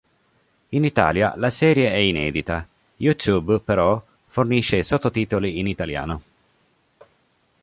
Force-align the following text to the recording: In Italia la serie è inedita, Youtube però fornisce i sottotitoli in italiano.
In 0.69 0.83
Italia 0.83 1.35
la 1.35 1.51
serie 1.51 1.91
è 1.91 1.97
inedita, 1.97 2.67
Youtube 2.97 3.59
però 3.59 4.03
fornisce 4.29 4.77
i 4.77 4.83
sottotitoli 4.83 5.59
in 5.59 5.67
italiano. 5.67 6.21